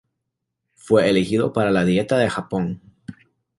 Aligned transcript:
Fue 0.73 1.11
elegido 1.11 1.53
para 1.53 1.69
la 1.69 1.85
Dieta 1.85 2.17
de 2.17 2.27
Japón. 2.27 2.81